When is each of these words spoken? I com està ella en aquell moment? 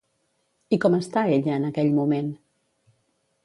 I 0.77 0.79
com 0.85 0.95
està 0.99 1.23
ella 1.37 1.59
en 1.59 1.69
aquell 1.69 1.95
moment? 2.01 2.35